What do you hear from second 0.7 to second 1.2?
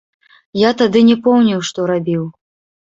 тады не